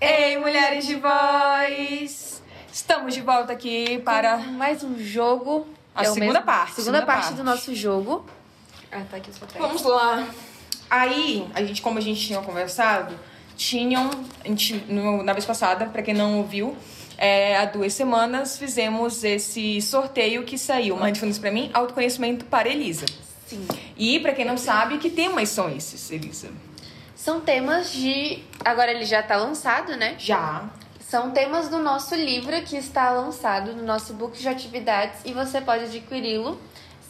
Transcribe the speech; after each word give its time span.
Ei, 0.00 0.36
mulheres 0.38 0.86
de 0.86 0.96
voz! 0.96 2.42
Estamos 2.72 3.14
de 3.14 3.20
volta 3.20 3.52
aqui 3.52 3.98
para 4.04 4.36
mais 4.38 4.82
um 4.82 4.98
jogo. 4.98 5.66
A 5.94 6.04
É 6.04 6.10
o 6.10 6.14
segunda 6.14 6.32
mesmo- 6.34 6.44
parte, 6.46 6.74
Segunda, 6.74 6.84
segunda 6.98 7.06
parte, 7.06 7.22
parte. 7.22 7.36
do 7.36 7.44
nosso 7.44 7.74
jogo. 7.74 8.26
Ah, 8.90 9.02
tá 9.10 9.16
aqui 9.18 9.30
os 9.30 9.38
papéis. 9.38 9.60
Vamos 9.60 9.82
lá. 9.84 10.26
Aí, 10.90 11.48
a 11.54 11.62
gente, 11.64 11.80
como 11.80 11.98
a 11.98 12.02
gente 12.02 12.20
tinha 12.26 12.40
conversado, 12.42 13.18
tinham, 13.56 14.10
a 14.44 14.48
gente, 14.48 14.74
no- 14.88 15.22
na 15.22 15.32
vez 15.32 15.44
passada, 15.44 15.86
pra 15.86 16.02
quem 16.02 16.12
não 16.14 16.38
ouviu, 16.38 16.76
é, 17.18 17.56
há 17.56 17.64
duas 17.64 17.92
semanas 17.92 18.58
fizemos 18.58 19.24
esse 19.24 19.80
sorteio 19.82 20.44
que 20.44 20.56
saiu. 20.58 20.96
Mande 20.96 21.18
fundos 21.20 21.38
pra 21.38 21.50
mim, 21.50 21.70
autoconhecimento 21.74 22.44
para 22.44 22.68
Elisa. 22.68 23.06
Sim. 23.46 23.66
E 23.96 24.18
pra 24.20 24.32
quem 24.32 24.44
não 24.44 24.56
sabe, 24.56 24.98
que 24.98 25.08
temas 25.10 25.48
são 25.48 25.68
esses, 25.70 26.10
Elisa? 26.10 26.48
São 27.14 27.40
temas 27.40 27.92
de. 27.92 28.42
Agora 28.64 28.90
ele 28.90 29.04
já 29.04 29.22
tá 29.22 29.36
lançado, 29.36 29.96
né? 29.96 30.14
Já. 30.18 30.64
São 31.00 31.30
temas 31.30 31.68
do 31.68 31.78
nosso 31.78 32.14
livro 32.16 32.60
que 32.62 32.76
está 32.76 33.10
lançado 33.10 33.72
no 33.72 33.82
nosso 33.84 34.12
book 34.12 34.36
de 34.38 34.48
atividades 34.48 35.20
e 35.24 35.32
você 35.32 35.60
pode 35.60 35.84
adquiri-lo 35.84 36.60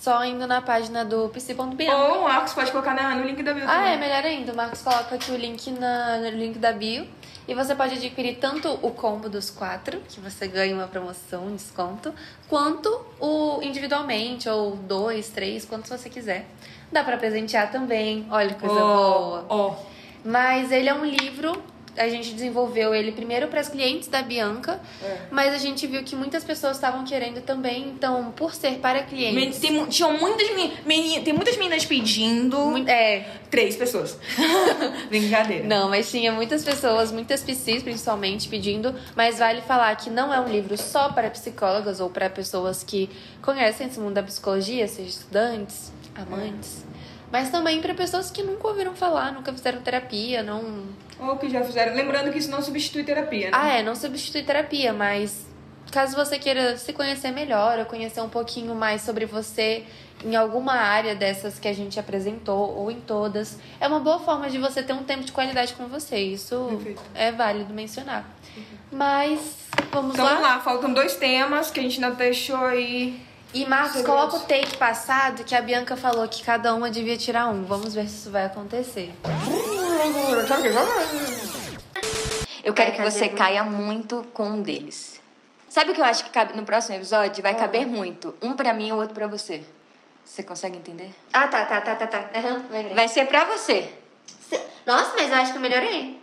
só 0.00 0.22
indo 0.24 0.46
na 0.46 0.60
página 0.60 1.02
do 1.04 1.28
psi.bm. 1.30 1.82
Ou 1.90 2.20
o 2.20 2.24
Marcos 2.24 2.52
pode 2.52 2.70
colocar 2.70 2.94
na- 2.94 3.14
no 3.14 3.24
link 3.26 3.42
da 3.42 3.54
bio 3.54 3.64
Ah, 3.66 3.88
é 3.88 3.94
também. 3.94 3.98
melhor 4.08 4.24
ainda. 4.24 4.52
O 4.52 4.56
Marcos 4.56 4.82
coloca 4.82 5.14
aqui 5.14 5.30
o 5.32 5.36
link 5.36 5.70
na, 5.72 6.18
no 6.18 6.28
link 6.28 6.58
da 6.58 6.72
bio. 6.72 7.06
E 7.48 7.54
você 7.54 7.74
pode 7.74 7.94
adquirir 7.94 8.38
tanto 8.38 8.68
o 8.82 8.90
combo 8.90 9.28
dos 9.28 9.50
quatro, 9.50 10.00
que 10.08 10.20
você 10.20 10.48
ganha 10.48 10.74
uma 10.74 10.88
promoção, 10.88 11.46
um 11.46 11.54
desconto, 11.54 12.12
quanto 12.48 12.88
o 13.20 13.60
individualmente, 13.62 14.48
ou 14.48 14.74
dois, 14.74 15.28
três, 15.28 15.64
quantos 15.64 15.88
você 15.88 16.10
quiser. 16.10 16.46
Dá 16.90 17.04
pra 17.04 17.16
presentear 17.16 17.70
também. 17.70 18.26
Olha 18.30 18.54
que 18.54 18.60
coisa 18.60 18.74
boa. 18.74 19.46
Ó, 19.48 19.68
ó. 19.68 19.76
Mas 20.24 20.72
ele 20.72 20.88
é 20.88 20.94
um 20.94 21.04
livro, 21.04 21.62
a 21.96 22.08
gente 22.08 22.32
desenvolveu 22.32 22.94
ele 22.94 23.12
primeiro 23.12 23.48
para 23.48 23.60
as 23.60 23.68
clientes 23.68 24.08
da 24.08 24.22
Bianca, 24.22 24.80
É. 25.02 25.16
mas 25.30 25.54
a 25.54 25.58
gente 25.58 25.86
viu 25.86 26.02
que 26.04 26.14
muitas 26.16 26.44
pessoas 26.44 26.76
estavam 26.76 27.04
querendo 27.04 27.40
também, 27.42 27.88
então, 27.88 28.32
por 28.36 28.54
ser 28.54 28.78
para 28.78 29.02
clientes. 29.02 29.58
Tem, 29.58 29.70
mu- 29.72 29.86
tinham 29.86 30.12
muitas 30.18 30.48
meninas, 30.84 31.24
tem 31.24 31.32
muitas 31.32 31.56
meninas 31.56 31.84
pedindo. 31.84 32.58
Muito- 32.58 32.88
é, 32.88 33.26
Três 33.50 33.76
pessoas. 33.76 34.18
Brincadeira. 35.08 35.64
Não, 35.64 35.88
mas 35.88 36.10
tinha 36.10 36.32
muitas 36.32 36.64
pessoas, 36.64 37.10
muitas 37.12 37.42
psis 37.42 37.82
principalmente, 37.82 38.48
pedindo. 38.48 38.94
Mas 39.14 39.38
vale 39.38 39.60
falar 39.62 39.94
que 39.96 40.10
não 40.10 40.32
é 40.32 40.40
um 40.40 40.48
livro 40.48 40.76
só 40.76 41.10
para 41.10 41.30
psicólogas 41.30 42.00
ou 42.00 42.10
para 42.10 42.28
pessoas 42.28 42.82
que 42.82 43.08
conhecem 43.42 43.86
esse 43.86 43.98
mundo 44.00 44.14
da 44.14 44.22
psicologia, 44.22 44.86
seja 44.88 45.08
estudantes, 45.08 45.92
amantes. 46.14 46.84
Mas 47.36 47.50
também 47.50 47.82
para 47.82 47.92
pessoas 47.92 48.30
que 48.30 48.42
nunca 48.42 48.66
ouviram 48.66 48.94
falar, 48.96 49.30
nunca 49.30 49.52
fizeram 49.52 49.82
terapia, 49.82 50.42
não. 50.42 50.84
Ou 51.20 51.36
que 51.36 51.50
já 51.50 51.62
fizeram. 51.62 51.94
Lembrando 51.94 52.32
que 52.32 52.38
isso 52.38 52.50
não 52.50 52.62
substitui 52.62 53.04
terapia, 53.04 53.50
né? 53.50 53.52
Ah, 53.54 53.68
é, 53.74 53.82
não 53.82 53.94
substitui 53.94 54.42
terapia, 54.42 54.94
mas 54.94 55.44
caso 55.92 56.16
você 56.16 56.38
queira 56.38 56.78
se 56.78 56.94
conhecer 56.94 57.32
melhor 57.32 57.78
ou 57.78 57.84
conhecer 57.84 58.22
um 58.22 58.28
pouquinho 58.30 58.74
mais 58.74 59.02
sobre 59.02 59.26
você 59.26 59.84
em 60.24 60.34
alguma 60.34 60.72
área 60.72 61.14
dessas 61.14 61.58
que 61.58 61.68
a 61.68 61.74
gente 61.74 62.00
apresentou 62.00 62.74
ou 62.74 62.90
em 62.90 63.00
todas, 63.02 63.58
é 63.78 63.86
uma 63.86 64.00
boa 64.00 64.18
forma 64.18 64.48
de 64.48 64.56
você 64.56 64.82
ter 64.82 64.94
um 64.94 65.04
tempo 65.04 65.22
de 65.24 65.30
qualidade 65.30 65.74
com 65.74 65.86
você. 65.88 66.16
Isso 66.16 66.68
Perfeito. 66.70 67.02
é 67.14 67.30
válido 67.32 67.74
mencionar. 67.74 68.24
Mas 68.90 69.40
vamos 69.92 70.14
Então 70.14 70.24
lá. 70.24 70.30
vamos 70.36 70.48
lá, 70.48 70.60
faltam 70.60 70.90
dois 70.94 71.16
temas 71.16 71.70
que 71.70 71.80
a 71.80 71.82
gente 71.82 72.02
ainda 72.02 72.16
deixou 72.16 72.64
aí. 72.64 73.20
E 73.56 73.64
Marcos, 73.64 74.02
coloca 74.02 74.36
o 74.36 74.40
take 74.40 74.76
passado 74.76 75.42
que 75.42 75.54
a 75.54 75.62
Bianca 75.62 75.96
falou 75.96 76.28
que 76.28 76.44
cada 76.44 76.74
uma 76.74 76.90
devia 76.90 77.16
tirar 77.16 77.46
um. 77.48 77.64
Vamos 77.64 77.94
ver 77.94 78.06
se 78.06 78.16
isso 78.16 78.30
vai 78.30 78.44
acontecer. 78.44 79.14
Eu 82.62 82.74
quero 82.74 82.92
que 82.92 83.00
você 83.00 83.30
caia 83.30 83.64
muito 83.64 84.26
com 84.34 84.44
um 84.44 84.60
deles. 84.60 85.22
Sabe 85.70 85.90
o 85.90 85.94
que 85.94 86.00
eu 86.02 86.04
acho 86.04 86.24
que 86.24 86.28
cabe 86.28 86.54
no 86.54 86.66
próximo 86.66 86.96
episódio? 86.96 87.42
Vai 87.42 87.54
caber 87.54 87.86
muito. 87.86 88.34
Um 88.42 88.52
pra 88.52 88.74
mim 88.74 88.88
e 88.88 88.92
o 88.92 88.96
outro 88.96 89.14
pra 89.14 89.26
você. 89.26 89.64
Você 90.22 90.42
consegue 90.42 90.76
entender? 90.76 91.14
Ah, 91.32 91.48
tá, 91.48 91.64
tá, 91.64 91.80
tá, 91.80 91.96
tá, 91.96 92.06
tá. 92.06 92.28
Lembrei. 92.70 92.94
Vai 92.94 93.08
ser 93.08 93.26
pra 93.26 93.46
você. 93.46 93.90
Nossa, 94.84 95.14
mas 95.16 95.30
eu 95.30 95.34
acho 95.34 95.52
que 95.52 95.56
eu 95.56 95.62
melhorei. 95.62 96.20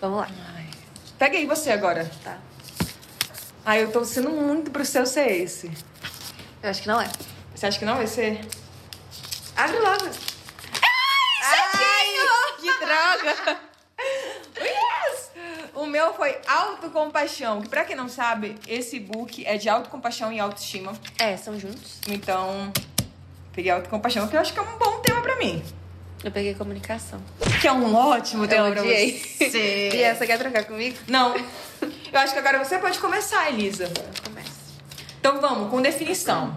Vamos 0.00 0.20
lá. 0.20 0.28
Pega 1.18 1.36
aí 1.36 1.44
você 1.44 1.72
agora. 1.72 2.10
Tá. 2.24 2.38
Ai, 3.66 3.82
eu 3.82 3.90
tô 3.90 4.04
sendo 4.04 4.28
muito 4.28 4.70
pro 4.70 4.84
seu 4.84 5.06
ser 5.06 5.30
esse. 5.40 5.70
Eu 6.62 6.68
acho 6.68 6.82
que 6.82 6.88
não 6.88 7.00
é. 7.00 7.10
Você 7.54 7.66
acha 7.66 7.78
que 7.78 7.84
não 7.84 7.96
vai 7.96 8.06
ser? 8.06 8.40
Abre 9.56 9.78
logo. 9.78 10.04
Ai, 11.42 12.06
que 12.60 12.72
droga! 12.78 13.60
Yes! 14.56 15.30
O 15.74 15.86
meu 15.86 16.14
foi 16.14 16.38
autocompaixão, 16.46 17.60
que 17.62 17.68
pra 17.68 17.84
quem 17.84 17.96
não 17.96 18.08
sabe, 18.08 18.56
esse 18.68 19.00
book 19.00 19.44
é 19.44 19.56
de 19.56 19.68
autocompaixão 19.68 20.32
e 20.32 20.38
autoestima. 20.38 20.92
É, 21.18 21.36
são 21.36 21.58
juntos. 21.58 22.00
Então, 22.06 22.72
peguei 23.52 23.70
autocompaixão, 23.72 24.28
que 24.28 24.36
eu 24.36 24.40
acho 24.40 24.52
que 24.52 24.58
é 24.58 24.62
um 24.62 24.78
bom 24.78 25.00
tema 25.00 25.20
pra 25.22 25.36
mim. 25.36 25.62
Eu 26.24 26.30
peguei 26.30 26.54
comunicação. 26.54 27.20
Que 27.60 27.68
é 27.68 27.72
um 27.72 27.94
ótimo 27.94 28.48
tema 28.48 28.70
pra 28.70 28.82
você. 28.82 29.20
E 29.92 30.02
essa 30.02 30.26
quer 30.26 30.38
trocar 30.38 30.64
comigo? 30.64 30.96
Não. 31.06 31.36
Eu 31.36 32.18
acho 32.18 32.32
que 32.32 32.38
agora 32.38 32.64
você 32.64 32.78
pode 32.78 32.98
começar, 32.98 33.50
Elisa. 33.50 33.90
Começa. 34.24 34.50
Então 35.20 35.38
vamos, 35.40 35.70
com 35.70 35.82
definição. 35.82 36.56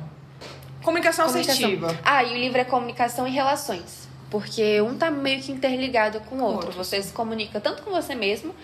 Comunicação, 0.81 1.25
assertiva. 1.25 1.93
Ah, 2.05 2.23
e 2.23 2.31
o 2.31 2.37
livro 2.37 2.59
é 2.59 2.63
comunicação 2.63 3.27
e 3.27 3.31
relações. 3.31 4.07
Porque 4.29 4.79
um 4.81 4.97
tá 4.97 5.11
meio 5.11 5.41
que 5.41 5.51
interligado 5.51 6.21
com 6.21 6.37
o 6.37 6.43
outro. 6.43 6.67
outro, 6.67 6.83
Você 6.83 7.01
se 7.01 7.11
comunica 7.11 7.59
tanto 7.59 7.81
com 7.83 7.91
você 7.91 8.15
mesmo 8.15 8.55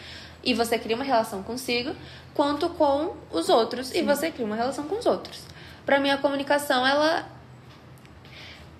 e 0.42 0.54
você 0.54 0.80
cria 0.80 0.96
uma 0.96 1.06
relação 1.06 1.44
consigo, 1.44 1.94
quanto 2.34 2.70
com 2.70 3.16
os 3.32 3.50
outros 3.50 3.94
e 3.94 4.02
você 4.02 4.32
cria 4.32 4.46
uma 4.46 4.56
relação 4.56 4.86
com 4.86 4.98
os 4.98 5.06
outros. 5.06 5.42
Pra 5.86 6.00
mim, 6.00 6.12
a 6.12 6.18
comunicação, 6.18 6.88
ela 6.88 7.28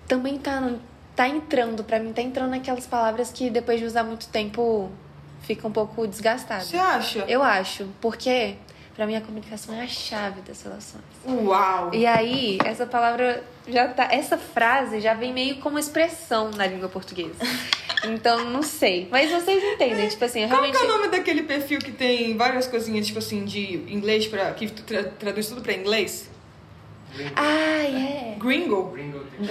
também 0.06 0.38
tá, 0.38 0.72
tá 1.16 1.28
entrando, 1.28 1.84
pra 1.84 1.98
mim, 1.98 2.12
tá 2.12 2.22
entrando 2.22 2.50
naquelas 2.50 2.86
palavras 2.86 3.30
que 3.30 3.50
depois 3.50 3.78
de 3.80 3.86
usar 3.86 4.04
muito 4.04 4.28
tempo 4.28 4.90
fica 5.42 5.66
um 5.68 5.72
pouco 5.72 6.06
desgastado. 6.06 6.64
Você 6.64 6.76
acha? 6.76 7.18
Eu 7.28 7.42
acho, 7.42 7.86
porque 8.00 8.54
pra 8.96 9.06
mim 9.06 9.16
a 9.16 9.20
comunicação 9.20 9.74
é 9.74 9.82
a 9.82 9.86
chave 9.88 10.40
das 10.42 10.62
relações. 10.62 11.04
Uau! 11.26 11.90
E 11.92 12.06
aí, 12.06 12.58
essa 12.64 12.86
palavra 12.86 13.42
já 13.68 13.88
tá. 13.88 14.08
Essa 14.10 14.38
frase 14.38 15.00
já 15.00 15.14
vem 15.14 15.32
meio 15.32 15.56
como 15.56 15.78
expressão 15.78 16.50
na 16.50 16.66
língua 16.66 16.88
portuguesa. 16.88 17.34
Então, 18.06 18.50
não 18.50 18.62
sei. 18.62 19.08
Mas 19.10 19.30
vocês 19.30 19.64
entendem, 19.64 20.06
tipo 20.10 20.22
assim, 20.22 20.40
eu 20.42 20.48
Qual 20.48 20.60
realmente. 20.60 20.78
que 20.78 20.84
é 20.84 20.86
o 20.90 20.92
nome 20.94 21.08
daquele 21.08 21.42
perfil 21.44 21.78
que 21.78 21.90
tem 21.90 22.36
várias 22.36 22.66
coisinhas, 22.66 23.06
tipo 23.06 23.18
assim, 23.18 23.46
de 23.46 23.76
inglês 23.90 24.26
pra. 24.26 24.52
que 24.52 24.68
tra- 24.70 25.04
traduz 25.04 25.48
tudo 25.48 25.62
pra 25.62 25.72
inglês? 25.72 26.28
Ai, 27.36 28.34
é. 28.34 28.38
Gringo? 28.38 28.94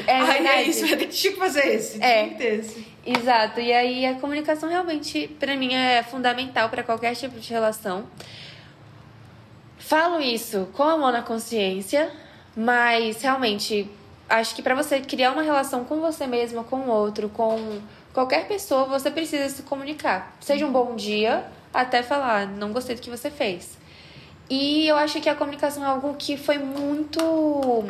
É 0.08 0.20
Ai, 0.20 0.34
verdade. 0.34 0.48
é 0.48 0.64
isso, 0.64 0.88
vai 0.88 0.98
ter 0.98 1.08
que 1.08 1.14
tinha 1.14 1.34
que 1.34 1.40
fazer 1.40 1.68
esse. 1.68 2.02
É. 2.02 2.24
Tinha 2.24 2.30
que 2.30 2.36
ter 2.36 2.60
esse. 2.60 2.88
Exato. 3.06 3.60
E 3.60 3.72
aí 3.72 4.06
a 4.06 4.16
comunicação 4.16 4.70
realmente, 4.70 5.28
pra 5.40 5.56
mim, 5.56 5.74
é 5.74 6.04
fundamental 6.04 6.70
pra 6.70 6.84
qualquer 6.84 7.16
tipo 7.16 7.40
de 7.40 7.50
relação. 7.50 8.06
Falo 9.78 10.22
isso 10.22 10.70
com 10.74 10.84
a 10.84 10.98
mão 10.98 11.12
na 11.12 11.22
consciência, 11.22 12.10
mas 12.56 13.22
realmente 13.22 13.90
acho 14.30 14.56
que 14.56 14.62
pra 14.62 14.74
você 14.74 15.02
criar 15.02 15.32
uma 15.32 15.42
relação 15.42 15.84
com 15.84 16.00
você 16.00 16.26
mesma, 16.26 16.64
com 16.64 16.78
o 16.78 16.90
outro, 16.90 17.28
com 17.30 17.80
qualquer 18.14 18.48
pessoa, 18.48 18.86
você 18.86 19.12
precisa 19.12 19.50
se 19.50 19.64
comunicar. 19.64 20.36
Seja 20.40 20.66
um 20.66 20.72
bom 20.72 20.96
dia, 20.96 21.46
até 21.74 22.02
falar, 22.02 22.48
não 22.48 22.72
gostei 22.72 22.96
do 22.96 23.02
que 23.02 23.10
você 23.10 23.30
fez. 23.30 23.78
E 24.50 24.88
eu 24.88 24.96
acho 24.98 25.20
que 25.22 25.30
a 25.30 25.36
comunicação 25.36 25.84
é 25.84 25.88
algo 25.88 26.14
que 26.16 26.38
foi 26.38 26.58
muito 26.58 27.86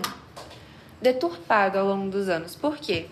deturpado 1.02 1.78
ao 1.78 1.86
longo 1.88 2.10
dos 2.10 2.30
anos. 2.30 2.56
Por 2.56 2.78
quê? 2.78 3.08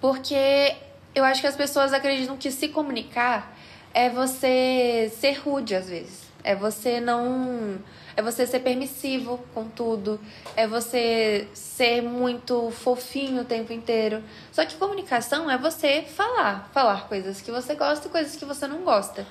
Porque 0.00 0.74
eu 1.14 1.24
acho 1.24 1.40
que 1.40 1.46
as 1.46 1.56
pessoas 1.56 1.92
acreditam 1.92 2.36
que 2.36 2.50
se 2.50 2.68
comunicar 2.68 3.56
é 3.92 4.08
você 4.08 5.12
ser 5.18 5.32
rude 5.40 5.74
às 5.74 5.88
vezes. 5.88 6.30
É 6.42 6.54
você 6.54 7.00
não. 7.00 7.78
É 8.16 8.22
você 8.22 8.46
ser 8.46 8.60
permissivo 8.60 9.38
com 9.54 9.64
tudo. 9.68 10.20
É 10.56 10.66
você 10.66 11.48
ser 11.54 12.02
muito 12.02 12.70
fofinho 12.70 13.42
o 13.42 13.44
tempo 13.44 13.72
inteiro. 13.72 14.22
Só 14.52 14.64
que 14.64 14.76
comunicação 14.76 15.50
é 15.50 15.58
você 15.58 16.02
falar. 16.02 16.70
Falar 16.72 17.08
coisas 17.08 17.40
que 17.40 17.50
você 17.50 17.74
gosta 17.74 18.08
e 18.08 18.10
coisas 18.10 18.36
que 18.36 18.44
você 18.44 18.66
não 18.66 18.78
gosta. 18.78 19.26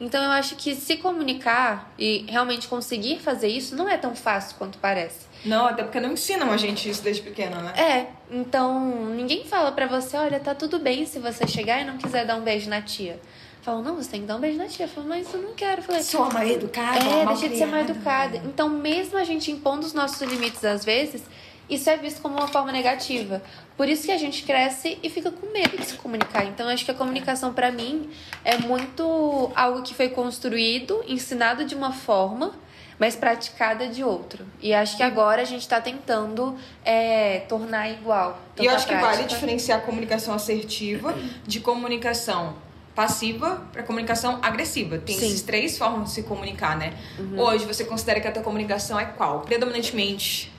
Então 0.00 0.22
eu 0.24 0.30
acho 0.30 0.56
que 0.56 0.74
se 0.74 0.96
comunicar 0.96 1.92
e 1.98 2.24
realmente 2.26 2.66
conseguir 2.66 3.18
fazer 3.18 3.48
isso 3.48 3.76
não 3.76 3.88
é 3.88 3.98
tão 3.98 4.14
fácil 4.14 4.56
quanto 4.56 4.78
parece. 4.78 5.28
Não, 5.44 5.66
até 5.66 5.82
porque 5.82 6.00
não 6.00 6.12
ensinam 6.12 6.50
a 6.50 6.56
gente 6.56 6.88
isso 6.88 7.02
desde 7.02 7.22
pequena, 7.22 7.56
né? 7.60 7.72
É, 7.76 8.06
então 8.30 9.06
ninguém 9.14 9.44
fala 9.44 9.72
pra 9.72 9.86
você, 9.86 10.16
olha, 10.16 10.40
tá 10.40 10.54
tudo 10.54 10.78
bem 10.78 11.06
se 11.06 11.18
você 11.18 11.46
chegar 11.46 11.80
e 11.80 11.84
não 11.84 11.98
quiser 11.98 12.26
dar 12.26 12.36
um 12.36 12.42
beijo 12.42 12.68
na 12.68 12.80
tia. 12.82 13.20
falam, 13.62 13.82
não, 13.82 13.96
você 13.96 14.10
tem 14.10 14.20
que 14.22 14.26
dar 14.26 14.36
um 14.36 14.40
beijo 14.40 14.58
na 14.58 14.66
tia. 14.66 14.88
Falo, 14.88 15.06
mas 15.08 15.32
eu 15.32 15.42
não 15.42 15.54
quero. 15.54 15.80
Eu 15.80 15.84
falei, 15.84 16.02
Sou 16.02 16.30
mal 16.32 16.46
educada, 16.46 16.98
é, 16.98 17.26
deixa 17.26 17.48
de 17.48 17.56
ser 17.58 17.66
mal 17.66 17.80
educada. 17.80 18.38
Então, 18.38 18.68
mesmo 18.68 19.18
a 19.18 19.24
gente 19.24 19.50
impondo 19.50 19.86
os 19.86 19.92
nossos 19.92 20.20
limites 20.22 20.64
às 20.64 20.84
vezes, 20.84 21.22
isso 21.70 21.88
é 21.88 21.96
visto 21.96 22.20
como 22.20 22.36
uma 22.36 22.48
forma 22.48 22.72
negativa. 22.72 23.40
Por 23.76 23.88
isso 23.88 24.04
que 24.04 24.12
a 24.12 24.18
gente 24.18 24.42
cresce 24.42 24.98
e 25.02 25.08
fica 25.08 25.30
com 25.30 25.46
medo 25.52 25.78
de 25.78 25.86
se 25.86 25.94
comunicar. 25.94 26.44
Então, 26.44 26.68
acho 26.68 26.84
que 26.84 26.90
a 26.90 26.94
comunicação, 26.94 27.54
pra 27.54 27.70
mim, 27.70 28.10
é 28.44 28.58
muito 28.58 29.50
algo 29.54 29.82
que 29.82 29.94
foi 29.94 30.08
construído, 30.08 31.02
ensinado 31.08 31.64
de 31.64 31.74
uma 31.74 31.92
forma, 31.92 32.52
mas 32.98 33.16
praticada 33.16 33.86
de 33.86 34.04
outro. 34.04 34.44
E 34.60 34.74
acho 34.74 34.96
que 34.96 35.02
agora 35.02 35.40
a 35.40 35.44
gente 35.46 35.66
tá 35.66 35.80
tentando 35.80 36.58
é, 36.84 37.40
tornar 37.48 37.88
igual. 37.88 38.38
E 38.58 38.66
eu 38.66 38.74
acho 38.74 38.86
que 38.86 38.94
vale 38.94 39.24
diferenciar 39.24 39.78
a 39.78 39.80
comunicação 39.80 40.34
assertiva 40.34 41.14
de 41.46 41.60
comunicação 41.60 42.56
passiva 42.94 43.62
para 43.72 43.82
comunicação 43.82 44.38
agressiva. 44.42 44.98
Tem 44.98 45.14
Sim. 45.14 45.22
Uhum. 45.22 45.28
esses 45.28 45.42
três 45.42 45.78
formas 45.78 46.08
de 46.08 46.14
se 46.16 46.22
comunicar, 46.24 46.76
né? 46.76 46.92
Hoje 47.38 47.64
você 47.64 47.84
considera 47.84 48.20
que 48.20 48.28
a 48.28 48.32
tua 48.32 48.42
comunicação 48.42 49.00
é 49.00 49.06
qual? 49.06 49.40
Predominantemente. 49.40 50.49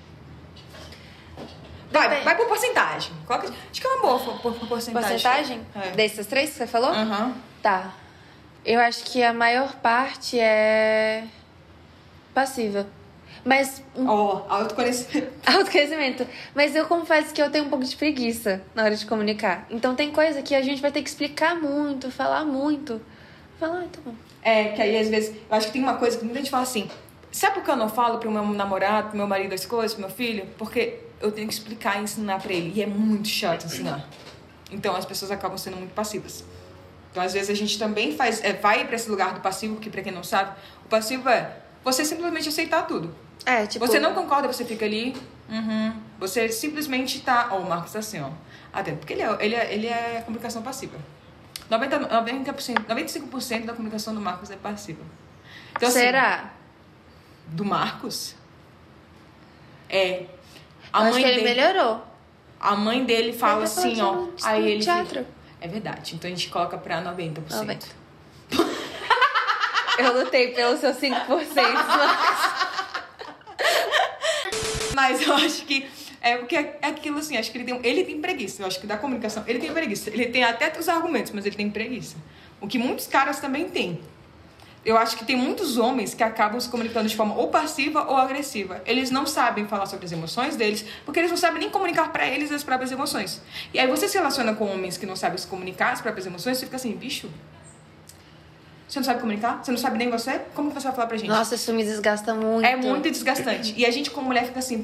Vai, 1.92 2.04
Depende. 2.08 2.26
vai 2.26 2.36
por 2.38 2.48
porcentagem. 2.48 3.12
Coloca- 3.28 3.48
acho 3.70 3.82
que 3.82 3.86
é 3.86 3.90
uma 3.90 4.02
boa 4.02 4.20
por, 4.20 4.40
por, 4.42 4.54
por 4.54 4.68
porcentagem. 4.68 5.10
Porcentagem? 5.12 5.62
É. 5.76 5.92
Desses 5.92 6.26
três 6.26 6.52
que 6.52 6.56
você 6.58 6.68
falou? 6.68 6.90
Aham. 6.92 7.36
Tá. 7.62 7.94
Eu 8.66 8.80
acho 8.80 9.04
que 9.04 9.22
a 9.24 9.34
maior 9.34 9.76
parte 9.76 10.40
é 10.40 11.24
passiva. 12.34 12.88
Mas 13.44 13.84
um 13.96 14.08
Ó, 14.08 14.44
autoconhecimento. 14.48 15.32
autoconhecimento. 15.52 16.28
Mas 16.54 16.76
eu 16.76 16.86
confesso 16.86 17.34
que 17.34 17.42
eu 17.42 17.50
tenho 17.50 17.66
um 17.66 17.70
pouco 17.70 17.84
de 17.84 17.96
preguiça 17.96 18.62
na 18.76 18.84
hora 18.84 18.96
de 18.96 19.06
comunicar. 19.06 19.66
Então 19.70 19.96
tem 19.96 20.12
coisa 20.12 20.42
que 20.42 20.54
a 20.54 20.62
gente 20.62 20.82
vai 20.82 20.92
ter 20.92 21.02
que 21.02 21.10
explicar 21.10 21.56
muito, 21.56 22.12
falar 22.12 22.46
muito. 22.46 23.02
Falar, 23.60 23.80
ah, 23.80 23.88
tá 23.92 24.00
bom. 24.06 24.14
É, 24.44 24.70
que 24.70 24.82
aí 24.82 24.98
às 25.00 25.10
vezes, 25.10 25.36
eu 25.36 25.56
acho 25.58 25.68
que 25.68 25.74
tem 25.74 25.82
uma 25.82 25.96
coisa 25.96 26.18
que 26.18 26.24
muita 26.24 26.40
gente 26.40 26.50
fala 26.52 26.64
assim, 26.64 26.90
sabe 27.32 27.56
por 27.56 27.64
que 27.64 27.72
eu 27.72 27.76
não 27.76 27.90
falo 27.90 28.18
pro 28.20 28.30
meu 28.32 28.44
namorado, 28.44 29.10
pro 29.10 29.18
meu 29.18 29.28
marido 29.28 29.54
as 29.54 29.66
coisas, 29.66 29.94
pro 29.94 30.02
meu 30.06 30.10
filho? 30.16 30.48
Porque 30.58 31.00
eu 31.22 31.32
tenho 31.32 31.48
que 31.48 31.54
explicar 31.54 32.00
e 32.00 32.04
ensinar 32.04 32.40
pra 32.40 32.54
ele. 32.54 32.72
E 32.76 32.82
é 32.82 32.88
muito 32.88 33.28
chato 33.28 33.66
ensinar. 33.66 34.08
Então 34.72 34.96
as 34.96 35.06
pessoas 35.06 35.32
acabam 35.32 35.58
sendo 35.58 35.78
muito 35.78 35.94
passivas. 35.94 36.44
Então 37.12 37.22
às 37.22 37.34
vezes 37.34 37.50
a 37.50 37.54
gente 37.54 37.78
também 37.78 38.16
faz, 38.16 38.44
é, 38.44 38.54
vai 38.54 38.86
pra 38.86 38.96
esse 38.96 39.10
lugar 39.10 39.34
do 39.34 39.42
passivo, 39.42 39.78
que 39.78 39.90
pra 39.90 40.02
quem 40.02 40.12
não 40.12 40.24
sabe, 40.24 40.56
o 40.86 40.88
passivo 40.88 41.28
é 41.30 41.58
você 41.84 42.06
simplesmente 42.06 42.48
aceitar 42.48 42.88
tudo. 42.88 43.14
É, 43.46 43.66
tipo. 43.66 43.86
Você 43.86 44.00
não 44.00 44.14
concorda, 44.14 44.48
você 44.48 44.64
fica 44.64 44.86
ali. 44.86 45.16
Uhum. 45.50 45.94
Você 46.20 46.50
simplesmente 46.50 47.22
tá. 47.22 47.50
Ó, 47.52 47.60
o 47.60 47.68
Marcos 47.68 47.92
tá 47.92 48.00
assim, 48.00 48.20
ó. 48.20 48.30
Atento. 48.72 49.00
Porque 49.00 49.14
ele 49.14 49.24
é, 49.24 49.38
ele 49.40 49.56
é, 49.56 49.74
ele 49.74 49.88
é 49.88 50.22
comunicação 50.24 50.62
passiva. 50.62 50.98
90, 51.70 52.00
90%, 52.00 52.86
95% 52.86 53.66
da 53.66 53.74
comunicação 53.74 54.14
do 54.14 54.22
Marcos 54.22 54.52
é 54.52 54.56
passiva. 54.56 55.04
Então, 55.72 55.90
assim, 55.90 56.00
Será? 56.00 56.52
do 57.48 57.66
Marcos 57.66 58.36
é. 59.90 60.26
A 60.94 61.00
eu 61.00 61.04
acho 61.06 61.14
mãe 61.14 61.24
que 61.24 61.30
ele 61.30 61.42
dele, 61.42 61.56
melhorou. 61.62 62.02
A 62.60 62.76
mãe 62.76 63.04
dele 63.06 63.34
fala 63.34 63.64
assim, 63.64 64.02
ó. 64.02 64.14
falando 64.14 64.36
de 64.36 64.46
Aí 64.46 64.72
ele. 64.72 64.84
teatro. 64.84 65.26
É 65.60 65.68
verdade. 65.68 66.16
Então 66.16 66.28
a 66.30 66.34
gente 66.34 66.50
coloca 66.50 66.78
pra 66.78 67.02
90%. 67.04 67.50
90. 67.50 67.88
Eu 69.98 70.14
lutei 70.18 70.50
pelos 70.50 70.80
seus 70.80 70.98
5%. 70.98 71.12
Mas 74.96 75.22
eu 75.22 75.34
acho 75.36 75.64
que 75.66 75.88
é 76.22 76.38
porque 76.38 76.56
é 76.56 76.78
aquilo 76.82 77.18
assim, 77.20 77.38
acho 77.38 77.52
que 77.52 77.58
ele 77.58 77.66
tem, 77.66 77.80
ele 77.84 78.04
tem 78.04 78.20
preguiça. 78.22 78.62
Eu 78.62 78.68
acho 78.68 78.80
que 78.80 78.88
da 78.88 78.98
comunicação, 78.98 79.44
ele 79.48 79.60
tem 79.60 79.72
preguiça. 79.72 80.10
Ele 80.10 80.28
tem 80.28 80.44
até 80.44 80.72
os 80.78 80.88
argumentos, 80.90 81.32
mas 81.32 81.46
ele 81.46 81.56
tem 81.56 81.70
preguiça. 81.70 82.16
O 82.60 82.68
que 82.68 82.78
muitos 82.78 83.08
caras 83.08 83.40
também 83.40 83.70
têm. 83.70 84.00
Eu 84.84 84.98
acho 84.98 85.16
que 85.16 85.24
tem 85.24 85.36
muitos 85.36 85.78
homens 85.78 86.16
que 86.16 86.24
acabam 86.24 86.60
se 86.60 86.68
comunicando 86.68 87.08
de 87.08 87.16
forma 87.16 87.36
ou 87.36 87.50
passiva 87.50 88.04
ou 88.04 88.18
agressiva. 88.18 88.82
Eles 88.86 89.12
não 89.12 89.28
sabem 89.28 89.68
falar 89.68 89.86
sobre 89.86 90.06
as 90.06 90.12
emoções 90.12 90.56
deles, 90.56 90.84
porque 91.06 91.20
eles 91.20 91.30
não 91.30 91.38
sabem 91.38 91.60
nem 91.60 91.70
comunicar 91.70 92.12
pra 92.12 92.28
eles 92.28 92.52
as 92.52 92.64
próprias 92.64 92.92
emoções. 92.92 93.42
E 93.74 93.80
aí 93.80 93.88
você 93.88 94.08
se 94.08 94.18
relaciona 94.18 94.56
com 94.56 94.66
homens 94.66 94.98
que 94.98 95.06
não 95.06 95.16
sabem 95.16 95.38
se 95.38 95.46
comunicar 95.46 95.94
as 95.94 96.02
próprias 96.02 96.26
emoções, 96.26 96.58
você 96.58 96.66
fica 96.66 96.78
assim, 96.78 96.94
bicho, 96.94 97.30
você 98.92 99.00
não 99.00 99.06
sabe 99.06 99.22
comunicar? 99.22 99.64
Você 99.64 99.72
não 99.72 99.78
sabe 99.78 99.98
nem 99.98 100.10
você? 100.10 100.42
Como 100.54 100.70
que 100.70 100.76
você 100.76 100.88
vai 100.88 100.96
falar 100.96 101.08
pra 101.08 101.16
gente? 101.16 101.30
Nossa, 101.30 101.56
isso 101.56 101.72
me 101.72 101.82
desgasta 101.82 102.34
muito. 102.34 102.66
É 102.66 102.76
muito 102.76 103.10
desgastante. 103.10 103.74
E 103.78 103.86
a 103.86 103.92
gente, 103.92 104.12
como 104.12 104.28
mulher, 104.28 104.46
fica 104.46 104.60
assim. 104.60 104.84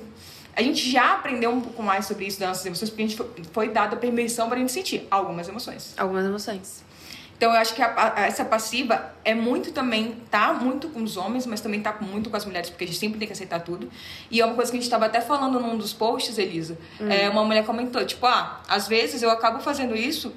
A 0.55 0.61
gente 0.61 0.89
já 0.89 1.15
aprendeu 1.15 1.51
um 1.51 1.59
pouco 1.59 1.83
mais 1.83 2.05
sobre 2.05 2.25
isso 2.25 2.39
das 2.39 2.47
nossas 2.49 2.65
emoções, 2.65 2.89
porque 2.89 3.03
a 3.03 3.05
gente 3.05 3.17
foi, 3.17 3.27
foi 3.51 3.69
dada 3.69 3.97
permissão 3.97 4.47
pra 4.47 4.57
gente 4.57 4.71
sentir 4.71 5.05
algumas 5.11 5.49
emoções. 5.49 5.93
Algumas 5.97 6.25
emoções. 6.25 6.83
Então 7.37 7.51
eu 7.53 7.57
acho 7.59 7.75
que 7.75 7.81
a- 7.83 8.13
a- 8.15 8.21
essa 8.25 8.43
passiva 8.43 9.11
é 9.23 9.35
muito 9.35 9.71
também, 9.71 10.15
tá 10.31 10.53
muito 10.53 10.89
com 10.89 11.03
os 11.03 11.17
homens, 11.17 11.45
mas 11.45 11.61
também 11.61 11.79
tá 11.81 11.95
muito 12.01 12.31
com 12.31 12.35
as 12.37 12.45
mulheres, 12.45 12.69
porque 12.71 12.83
a 12.83 12.87
gente 12.87 12.97
sempre 12.99 13.19
tem 13.19 13.27
que 13.27 13.33
aceitar 13.33 13.59
tudo. 13.59 13.89
E 14.31 14.41
é 14.41 14.45
uma 14.45 14.55
coisa 14.55 14.71
que 14.71 14.77
a 14.77 14.81
gente 14.81 14.89
tava 14.89 15.05
até 15.05 15.21
falando 15.21 15.59
num 15.59 15.77
dos 15.77 15.93
posts, 15.93 16.37
Elisa. 16.39 16.77
É, 16.99 17.29
uma 17.29 17.43
mulher 17.45 17.63
comentou, 17.63 18.03
tipo, 18.05 18.25
ah, 18.25 18.59
às 18.67 18.87
vezes 18.87 19.21
eu 19.21 19.29
acabo 19.29 19.59
fazendo 19.59 19.95
isso 19.95 20.33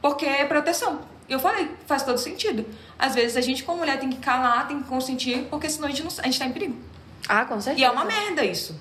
porque 0.00 0.24
é 0.24 0.44
proteção. 0.44 1.00
E 1.28 1.32
eu 1.32 1.40
falei, 1.40 1.68
faz 1.86 2.02
todo 2.04 2.18
sentido. 2.18 2.64
Às 2.98 3.14
vezes 3.16 3.36
a 3.36 3.40
gente, 3.40 3.62
como 3.64 3.78
mulher, 3.78 3.98
tem 3.98 4.08
que 4.10 4.18
calar, 4.18 4.68
tem 4.68 4.80
que 4.80 4.88
consentir, 4.88 5.46
porque 5.50 5.68
senão 5.68 5.88
a 5.88 5.90
gente, 5.90 6.02
não, 6.04 6.10
a 6.18 6.22
gente 6.26 6.38
tá 6.38 6.46
em 6.46 6.52
perigo. 6.52 6.76
Ah, 7.28 7.44
com 7.44 7.60
certeza. 7.60 7.80
E 7.80 7.84
é 7.84 7.90
uma 7.90 8.04
merda 8.04 8.44
isso. 8.44 8.78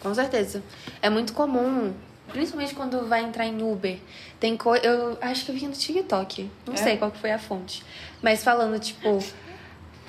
Com 0.00 0.14
certeza. 0.14 0.62
É 1.02 1.10
muito 1.10 1.32
comum, 1.32 1.92
principalmente 2.28 2.74
quando 2.74 3.06
vai 3.08 3.22
entrar 3.22 3.46
em 3.46 3.62
Uber. 3.62 3.98
Tem 4.40 4.56
coisa. 4.56 4.84
Eu 4.84 5.18
acho 5.20 5.44
que 5.44 5.50
eu 5.50 5.54
vi 5.54 5.66
no 5.66 5.72
TikTok. 5.72 6.50
Não 6.66 6.74
É? 6.74 6.76
sei 6.76 6.96
qual 6.96 7.10
que 7.10 7.18
foi 7.18 7.30
a 7.32 7.38
fonte. 7.38 7.82
Mas 8.22 8.42
falando, 8.42 8.78
tipo. 8.78 9.18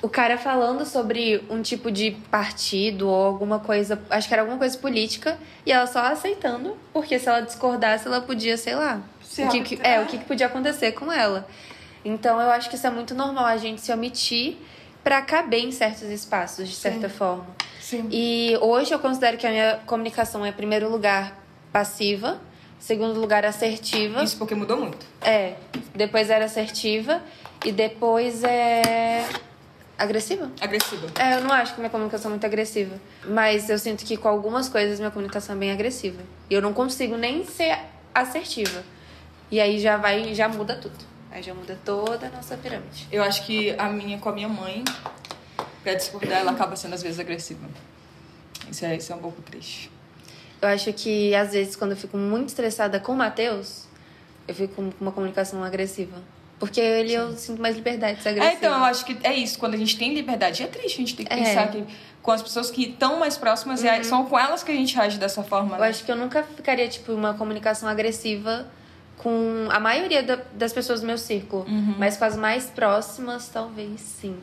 O 0.02 0.08
cara 0.10 0.36
falando 0.36 0.84
sobre 0.84 1.42
um 1.48 1.62
tipo 1.62 1.90
de 1.90 2.10
partido 2.30 3.08
ou 3.08 3.24
alguma 3.24 3.58
coisa. 3.58 4.00
Acho 4.10 4.28
que 4.28 4.34
era 4.34 4.42
alguma 4.42 4.58
coisa 4.58 4.76
política. 4.76 5.38
E 5.64 5.72
ela 5.72 5.86
só 5.86 6.00
aceitando. 6.00 6.76
Porque 6.92 7.18
se 7.18 7.28
ela 7.28 7.40
discordasse, 7.40 8.06
ela 8.06 8.20
podia, 8.20 8.56
sei 8.58 8.74
lá. 8.74 9.00
Se 9.22 9.42
o 9.42 9.48
que, 9.48 9.60
que- 9.62 9.78
é, 9.82 9.98
o 10.00 10.06
que, 10.06 10.18
podia 10.18 10.46
acontecer 10.46 10.92
com 10.92 11.10
ela. 11.12 11.48
Então 12.04 12.40
eu 12.40 12.50
acho 12.50 12.68
que 12.68 12.76
isso 12.76 12.86
é 12.86 12.90
muito 12.90 13.14
normal 13.14 13.46
a 13.46 13.56
gente 13.56 13.80
se 13.80 13.92
omitir 13.92 14.56
pra 15.02 15.22
caber 15.22 15.60
em 15.64 15.72
certos 15.72 16.02
espaços, 16.10 16.68
de 16.68 16.74
certa 16.74 17.08
forma. 17.08 17.46
Sim. 17.80 18.06
E 18.10 18.56
hoje 18.60 18.92
eu 18.92 18.98
considero 18.98 19.36
que 19.38 19.46
a 19.46 19.50
minha 19.50 19.80
comunicação 19.86 20.44
é, 20.44 20.52
primeiro 20.52 20.88
lugar, 20.90 21.36
passiva, 21.76 22.40
segundo 22.78 23.20
lugar, 23.20 23.44
assertiva. 23.44 24.24
Isso 24.24 24.38
porque 24.38 24.54
mudou 24.54 24.78
muito. 24.78 25.04
É, 25.20 25.56
depois 25.94 26.30
era 26.30 26.46
assertiva 26.46 27.20
e 27.62 27.70
depois 27.70 28.42
é 28.42 29.28
agressiva. 29.98 30.50
Agressiva. 30.58 31.06
É, 31.20 31.34
eu 31.34 31.42
não 31.42 31.52
acho 31.52 31.74
que 31.74 31.80
minha 31.80 31.90
comunicação 31.90 32.30
é 32.30 32.32
muito 32.32 32.46
agressiva, 32.46 32.98
mas 33.26 33.68
eu 33.68 33.78
sinto 33.78 34.06
que 34.06 34.16
com 34.16 34.26
algumas 34.26 34.70
coisas 34.70 34.98
minha 34.98 35.10
comunicação 35.10 35.54
é 35.54 35.58
bem 35.58 35.70
agressiva. 35.70 36.22
E 36.48 36.54
eu 36.54 36.62
não 36.62 36.72
consigo 36.72 37.14
nem 37.14 37.44
ser 37.44 37.78
assertiva. 38.14 38.82
E 39.50 39.60
aí 39.60 39.78
já 39.78 39.98
vai, 39.98 40.34
já 40.34 40.48
muda 40.48 40.76
tudo. 40.76 41.04
Aí 41.30 41.42
já 41.42 41.52
muda 41.52 41.78
toda 41.84 42.28
a 42.28 42.30
nossa 42.30 42.56
pirâmide. 42.56 43.06
Eu 43.12 43.22
acho 43.22 43.44
que 43.44 43.74
a 43.78 43.90
minha 43.90 44.16
com 44.16 44.30
a 44.30 44.32
minha 44.32 44.48
mãe, 44.48 44.82
pra 45.82 45.92
discordar, 45.92 46.38
ela 46.38 46.52
acaba 46.52 46.74
sendo 46.74 46.94
às 46.94 47.02
vezes 47.02 47.20
agressiva. 47.20 47.68
Isso 48.70 48.82
é, 48.86 48.96
isso 48.96 49.12
é 49.12 49.14
um 49.14 49.18
pouco 49.18 49.42
triste. 49.42 49.94
Eu 50.60 50.68
acho 50.68 50.92
que, 50.92 51.34
às 51.34 51.52
vezes, 51.52 51.76
quando 51.76 51.90
eu 51.92 51.96
fico 51.96 52.16
muito 52.16 52.48
estressada 52.48 52.98
com 52.98 53.12
o 53.12 53.16
Matheus, 53.16 53.84
eu 54.48 54.54
fico 54.54 54.74
com 54.74 54.90
uma 55.00 55.12
comunicação 55.12 55.62
agressiva. 55.62 56.16
Porque 56.58 56.80
ele 56.80 57.12
eu 57.12 57.32
sinto 57.36 57.60
mais 57.60 57.76
liberdade 57.76 58.16
de 58.16 58.22
ser 58.22 58.30
agressiva. 58.30 58.54
É, 58.54 58.56
então, 58.56 58.78
eu 58.78 58.84
acho 58.84 59.04
que 59.04 59.16
é 59.22 59.34
isso. 59.34 59.58
Quando 59.58 59.74
a 59.74 59.76
gente 59.76 59.98
tem 59.98 60.14
liberdade, 60.14 60.62
é 60.62 60.66
triste. 60.66 60.94
A 60.94 60.98
gente 60.98 61.16
tem 61.16 61.26
que 61.26 61.32
É. 61.32 61.36
pensar 61.36 61.70
que 61.70 61.84
com 62.22 62.30
as 62.32 62.42
pessoas 62.42 62.70
que 62.70 62.84
estão 62.88 63.18
mais 63.18 63.36
próximas, 63.36 63.84
é- 63.84 64.02
são 64.02 64.24
com 64.24 64.38
elas 64.38 64.62
que 64.62 64.72
a 64.72 64.74
gente 64.74 64.98
age 64.98 65.18
dessa 65.18 65.42
forma. 65.42 65.76
Eu 65.76 65.80
né? 65.80 65.88
acho 65.88 66.02
que 66.04 66.10
eu 66.10 66.16
nunca 66.16 66.42
ficaria, 66.42 66.88
tipo, 66.88 67.12
uma 67.12 67.34
comunicação 67.34 67.86
agressiva 67.88 68.66
com 69.18 69.68
a 69.70 69.78
maioria 69.78 70.22
da- 70.22 70.38
das 70.54 70.72
pessoas 70.72 71.00
do 71.02 71.06
meu 71.06 71.18
círculo. 71.18 71.66
Mas 71.98 72.16
com 72.16 72.24
as 72.24 72.36
mais 72.36 72.66
próximas, 72.70 73.48
talvez 73.48 74.00
sim. 74.00 74.36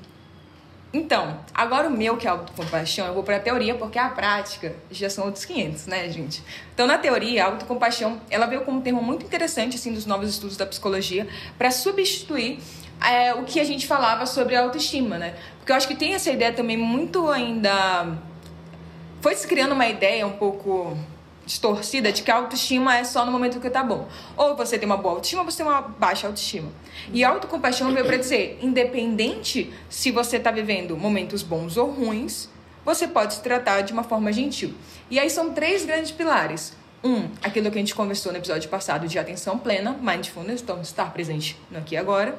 Então, 0.93 1.39
agora 1.51 1.87
o 1.87 1.91
meu, 1.91 2.17
que 2.17 2.27
é 2.27 2.29
autocompaixão, 2.29 3.07
eu 3.07 3.15
vou 3.15 3.23
pra 3.23 3.39
teoria, 3.39 3.73
porque 3.73 3.97
a 3.97 4.09
prática 4.09 4.75
já 4.91 5.09
são 5.09 5.25
outros 5.25 5.43
500, 5.43 5.87
né, 5.87 6.07
gente? 6.07 6.43
Então, 6.71 6.85
na 6.85 6.99
teoria, 6.99 7.43
a 7.43 7.47
autocompaixão, 7.47 8.21
ela 8.29 8.45
veio 8.45 8.61
como 8.61 8.77
um 8.77 8.81
termo 8.81 9.01
muito 9.01 9.25
interessante, 9.25 9.75
assim, 9.75 9.91
dos 9.91 10.05
novos 10.05 10.29
estudos 10.29 10.55
da 10.55 10.67
psicologia, 10.67 11.27
para 11.57 11.71
substituir 11.71 12.59
é, 13.03 13.33
o 13.33 13.43
que 13.43 13.59
a 13.59 13.63
gente 13.63 13.87
falava 13.87 14.27
sobre 14.27 14.55
a 14.55 14.61
autoestima, 14.61 15.17
né? 15.17 15.33
Porque 15.57 15.71
eu 15.71 15.75
acho 15.75 15.87
que 15.87 15.95
tem 15.95 16.13
essa 16.13 16.29
ideia 16.29 16.53
também 16.53 16.77
muito 16.77 17.27
ainda... 17.27 18.15
Foi 19.19 19.33
se 19.33 19.47
criando 19.47 19.71
uma 19.71 19.87
ideia 19.87 20.27
um 20.27 20.33
pouco 20.33 20.95
distorcida 21.45 22.11
de 22.11 22.23
que 22.23 22.31
a 22.31 22.35
autoestima 22.35 22.97
é 22.97 23.03
só 23.03 23.25
no 23.25 23.31
momento 23.31 23.59
que 23.59 23.69
tá 23.69 23.83
bom. 23.83 24.07
Ou 24.37 24.55
você 24.55 24.77
tem 24.77 24.85
uma 24.85 24.97
boa 24.97 25.15
autoestima 25.15 25.41
ou 25.41 25.49
você 25.49 25.57
tem 25.57 25.65
uma 25.65 25.81
baixa 25.81 26.27
autoestima. 26.27 26.71
E 27.11 27.23
a 27.23 27.29
autocompaixão 27.29 27.91
veio 27.93 28.05
pra 28.05 28.17
dizer, 28.17 28.59
independente 28.61 29.73
se 29.89 30.11
você 30.11 30.39
tá 30.39 30.51
vivendo 30.51 30.97
momentos 30.97 31.43
bons 31.43 31.77
ou 31.77 31.89
ruins, 31.89 32.49
você 32.85 33.07
pode 33.07 33.35
se 33.35 33.41
tratar 33.41 33.81
de 33.81 33.93
uma 33.93 34.03
forma 34.03 34.31
gentil. 34.31 34.73
E 35.09 35.19
aí 35.19 35.29
são 35.29 35.53
três 35.53 35.85
grandes 35.85 36.11
pilares. 36.11 36.73
Um, 37.03 37.29
aquilo 37.41 37.69
que 37.69 37.77
a 37.77 37.81
gente 37.81 37.93
conversou 37.93 38.31
no 38.31 38.37
episódio 38.37 38.69
passado 38.69 39.07
de 39.07 39.19
atenção 39.19 39.57
plena, 39.57 39.97
mindfulness, 40.01 40.61
então 40.61 40.81
estar 40.81 41.11
presente 41.11 41.57
no 41.69 41.79
aqui 41.79 41.95
e 41.95 41.97
agora. 41.97 42.37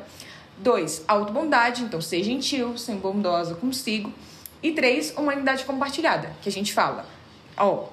Dois, 0.57 1.05
autobondade, 1.07 1.83
então 1.83 2.01
ser 2.01 2.23
gentil, 2.23 2.79
ser 2.79 2.95
bondosa 2.95 3.55
consigo. 3.55 4.13
E 4.63 4.73
três, 4.73 5.13
humanidade 5.17 5.65
compartilhada, 5.65 6.35
que 6.41 6.49
a 6.49 6.53
gente 6.53 6.73
fala, 6.73 7.05
ó, 7.57 7.89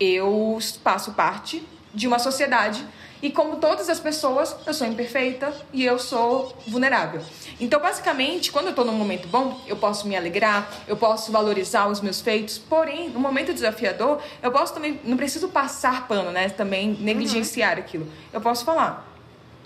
eu 0.00 0.58
faço 0.82 1.12
parte 1.12 1.62
de 1.94 2.08
uma 2.08 2.18
sociedade 2.18 2.84
e 3.22 3.30
como 3.30 3.56
todas 3.56 3.90
as 3.90 4.00
pessoas, 4.00 4.56
eu 4.66 4.72
sou 4.72 4.86
imperfeita 4.86 5.52
e 5.74 5.84
eu 5.84 5.98
sou 5.98 6.56
vulnerável. 6.66 7.20
Então, 7.60 7.78
basicamente, 7.78 8.50
quando 8.50 8.68
eu 8.68 8.74
tô 8.74 8.82
num 8.82 8.94
momento 8.94 9.28
bom, 9.28 9.60
eu 9.66 9.76
posso 9.76 10.08
me 10.08 10.16
alegrar, 10.16 10.70
eu 10.88 10.96
posso 10.96 11.30
valorizar 11.30 11.86
os 11.88 12.00
meus 12.00 12.22
feitos. 12.22 12.56
Porém, 12.56 13.10
no 13.10 13.20
momento 13.20 13.52
desafiador, 13.52 14.22
eu 14.42 14.50
posso 14.50 14.72
também, 14.72 14.98
não 15.04 15.18
preciso 15.18 15.50
passar 15.50 16.08
pano, 16.08 16.30
né? 16.30 16.48
Também 16.48 16.96
negligenciar 16.98 17.76
aquilo. 17.76 18.06
Eu 18.32 18.40
posso 18.40 18.64
falar, 18.64 19.06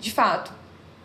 de 0.01 0.11
fato, 0.11 0.51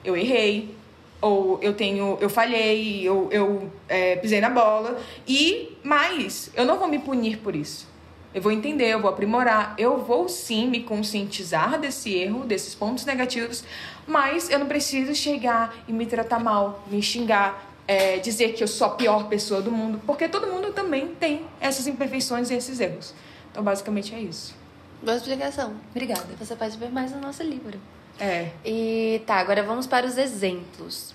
eu 0.05 0.17
errei, 0.17 0.75
ou 1.21 1.59
eu 1.63 1.75
tenho, 1.75 2.19
eu 2.21 2.29
falhei, 2.29 3.03
eu, 3.07 3.29
eu 3.31 3.71
é, 3.89 4.17
pisei 4.17 4.41
na 4.41 4.51
bola 4.51 4.99
e 5.29 5.77
mais, 5.85 6.51
eu 6.55 6.65
não 6.65 6.79
vou 6.79 6.89
me 6.89 6.99
punir 6.99 7.39
por 7.39 7.55
isso. 7.55 7.90
Eu 8.33 8.41
vou 8.41 8.53
entender, 8.53 8.87
eu 8.87 9.01
vou 9.01 9.11
aprimorar, 9.11 9.75
eu 9.77 9.99
vou 9.99 10.29
sim 10.29 10.69
me 10.69 10.85
conscientizar 10.85 11.81
desse 11.81 12.15
erro, 12.15 12.45
desses 12.45 12.75
pontos 12.75 13.05
negativos, 13.05 13.65
mas 14.07 14.49
eu 14.49 14.59
não 14.59 14.67
preciso 14.67 15.15
chegar 15.15 15.75
e 15.89 15.93
me 15.93 16.07
tratar 16.07 16.39
mal, 16.39 16.85
me 16.87 17.03
xingar, 17.03 17.61
é, 17.89 18.19
dizer 18.19 18.53
que 18.53 18.63
eu 18.63 18.69
sou 18.69 18.87
a 18.87 18.91
pior 18.91 19.29
pessoa 19.29 19.61
do 19.61 19.73
mundo, 19.73 20.01
porque 20.07 20.29
todo 20.29 20.47
mundo 20.47 20.73
também 20.73 21.09
tem 21.09 21.45
essas 21.61 21.89
imperfeições 21.89 22.51
e 22.51 22.55
esses 22.55 22.79
erros. 22.79 23.13
Então, 23.51 23.65
basicamente 23.65 24.15
é 24.15 24.21
isso. 24.21 24.55
Boa 25.03 25.17
explicação. 25.17 25.75
Obrigada. 25.91 26.27
Você 26.39 26.55
pode 26.55 26.77
ver 26.77 26.91
mais 26.91 27.11
no 27.11 27.21
nosso 27.21 27.43
livro. 27.43 27.81
É. 28.19 28.51
E 28.65 29.23
tá, 29.27 29.37
agora 29.37 29.63
vamos 29.63 29.87
para 29.87 30.07
os 30.07 30.17
exemplos. 30.19 31.15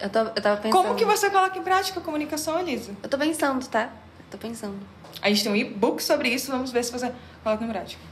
Eu, 0.00 0.08
tô, 0.08 0.20
eu 0.20 0.42
tava 0.42 0.56
pensando. 0.56 0.82
Como 0.82 0.94
que 0.94 1.04
você 1.04 1.28
coloca 1.28 1.58
em 1.58 1.62
prática 1.62 2.00
a 2.00 2.02
comunicação, 2.02 2.58
Elisa? 2.58 2.92
Eu 3.02 3.08
tô 3.08 3.18
pensando, 3.18 3.66
tá? 3.66 3.92
Tô 4.32 4.38
pensando. 4.38 4.78
A 5.20 5.28
gente 5.28 5.42
tem 5.44 5.52
um 5.52 5.56
e-book 5.56 6.02
sobre 6.02 6.30
isso, 6.30 6.50
vamos 6.50 6.72
ver 6.72 6.82
se 6.82 6.90
você 6.90 7.12
coloca 7.44 7.62
em 7.62 7.68
prática. 7.68 8.02